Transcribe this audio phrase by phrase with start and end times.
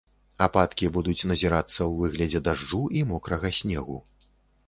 [0.43, 3.97] Ападкі будуць назірацца ў выглядзе дажджу і мокрага снегу.